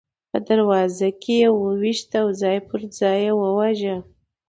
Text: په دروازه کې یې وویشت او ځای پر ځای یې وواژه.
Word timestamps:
په 0.31 0.37
دروازه 0.47 1.09
کې 1.21 1.35
یې 1.41 1.49
وویشت 1.61 2.09
او 2.21 2.27
ځای 2.41 2.57
پر 2.69 2.81
ځای 2.97 3.17
یې 3.25 3.33
وواژه. 3.41 3.95